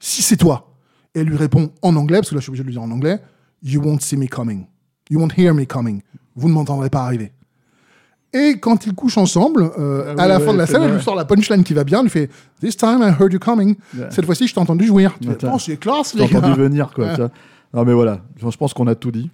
[0.00, 0.76] si c'est toi.
[1.14, 2.82] Et elle lui répond en anglais, parce que là je suis obligé de lui dire
[2.82, 3.20] en anglais,
[3.62, 4.66] You won't see me coming.
[5.08, 6.02] You won't hear me coming.
[6.34, 7.32] Vous ne m'entendrez pas arriver.
[8.32, 11.02] Et quand ils couchent ensemble, euh, Ah à la fin de la scène, elle lui
[11.02, 13.74] sort la punchline qui va bien, elle lui fait This time I heard you coming.
[13.96, 14.06] Ouais.
[14.10, 15.16] Cette fois-ci, je t'ai entendu jouir.
[15.20, 16.54] Tu fais, oh, c'est classe, les entendu gars.
[16.54, 17.06] venir, quoi.
[17.06, 17.26] Ouais.
[17.74, 18.20] Non, mais voilà.
[18.36, 19.30] Je pense qu'on a tout dit.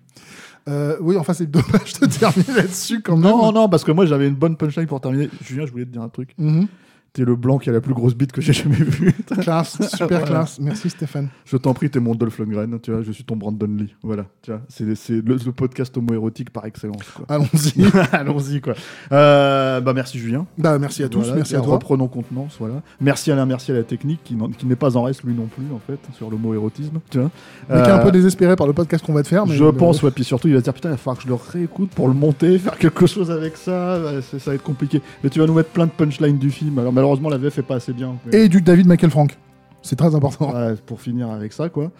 [0.68, 3.30] Euh, oui, enfin, c'est dommage de terminer là-dessus quand même.
[3.30, 5.28] Non, non, parce que moi, j'avais une bonne punchline pour terminer.
[5.44, 6.34] Julien, je voulais te dire un truc.
[6.38, 6.66] Mhm.
[7.16, 9.10] T'es le blanc qui a la plus grosse bite que j'ai jamais vue.
[9.40, 10.26] Classe, super Voilà.
[10.26, 10.58] classe.
[10.60, 11.28] Merci Stéphane.
[11.46, 13.94] Je t'en prie, t'es mon Dolph Lundgren, tu vois, je suis ton Brandon Lee.
[14.02, 16.98] Voilà, tu vois, c'est c'est le, le podcast homo-érotique par excellence.
[17.26, 17.86] Allons-y.
[18.12, 18.74] Allons-y, quoi.
[19.12, 20.44] Euh, bah, merci Julien.
[20.58, 21.74] bah, merci à tous, Voilà, merci à toi.
[21.76, 22.82] Reprenons contenance, voilà.
[23.00, 25.78] Merci Alain, merci à la technique qui, n'est pas en reste lui non plus, en
[25.78, 27.30] fait, sur l'homo-érotisme, tu vois.
[27.70, 29.46] Mais qui est un Euh, peu désespéré par le podcast qu'on va te faire.
[29.46, 31.16] Mais je mais- pense, ouais, puis surtout, il va se dire putain, il va falloir
[31.16, 34.62] que je le réécoute pour le monter, faire quelque chose avec ça, ça va être
[34.62, 35.00] compliqué.
[35.24, 36.78] Mais tu vas nous mettre plein de punchlines du film.
[36.78, 38.16] Alors, malheureusement, la VF est pas assez bien.
[38.26, 39.36] mais- Et du David Michael Frank.
[39.82, 40.52] C'est très important.
[40.86, 41.92] Pour finir avec ça, quoi.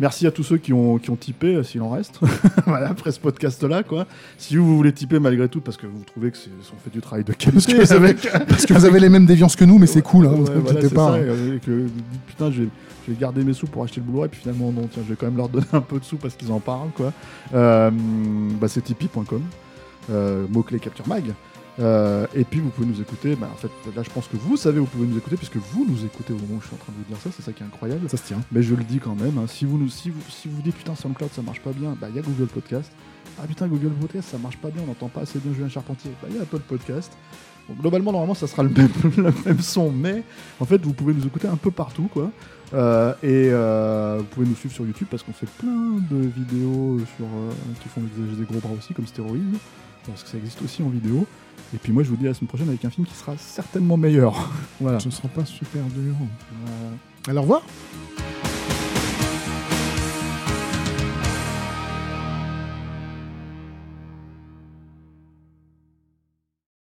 [0.00, 2.18] Merci à tous ceux qui ont, qui ont typé, euh, s'il en reste.
[2.66, 4.06] voilà, après ce podcast-là, quoi.
[4.38, 6.88] Si vous, vous voulez typer malgré tout, parce que vous trouvez que c'est, on fait
[6.90, 8.28] du travail de Parce qualité que, avec.
[8.48, 10.26] parce que vous avez les mêmes déviances que nous, mais c'est cool.
[10.26, 10.88] Hein, Ouais, voilà, pas.
[10.88, 11.18] ça, hein.
[11.54, 11.58] et,
[12.26, 12.68] putain, je vais,
[13.06, 15.16] je vais garder mes sous pour acheter le Blu-ray, puis finalement, non, tiens, je vais
[15.16, 17.12] quand même leur donner un peu de sous parce qu'ils en parlent, quoi.
[17.54, 17.90] Euh,
[18.58, 19.42] bah, c'est tipeee.com,
[20.10, 21.24] euh, mot-clé Capture Mag.
[21.80, 24.56] Euh, et puis vous pouvez nous écouter, bah, en fait là je pense que vous
[24.56, 26.78] savez vous pouvez nous écouter puisque vous nous écoutez au moment où je suis en
[26.78, 28.08] train de vous dire ça, c'est ça qui est incroyable.
[28.08, 28.40] Ça se tient.
[28.52, 30.76] Mais je le dis quand même, hein, si, vous nous, si, vous, si vous dites
[30.76, 32.92] putain SoundCloud ça marche pas bien, bah il y a Google Podcast.
[33.42, 36.12] Ah putain Google Podcast ça marche pas bien, on n'entend pas assez bien Julien Charpentier.
[36.22, 37.12] Bah il y a Apple Podcast.
[37.68, 40.22] Bon, globalement normalement ça sera le même, le même son, mais
[40.60, 42.30] en fait vous pouvez nous écouter un peu partout quoi.
[42.72, 46.98] Euh, et euh, vous pouvez nous suivre sur YouTube parce qu'on fait plein de vidéos
[47.16, 47.26] sur,
[47.82, 49.56] qui font des, des gros bras aussi comme Stéroïde,
[50.06, 51.26] parce que ça existe aussi en vidéo.
[51.72, 53.36] Et puis moi je vous dis à la semaine prochaine avec un film qui sera
[53.36, 54.50] certainement meilleur.
[54.80, 55.00] voilà.
[55.00, 56.14] Ce ne sera pas super dur.
[57.26, 57.62] Alors, au revoir.